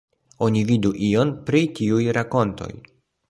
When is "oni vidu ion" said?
0.45-1.33